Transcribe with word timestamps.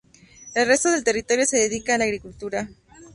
El 0.55 0.65
resto 0.67 0.89
del 0.91 1.03
territorio 1.03 1.45
se 1.45 1.57
dedica 1.59 1.93
a 1.93 1.99
la 1.99 2.05
agricultura. 2.05 2.67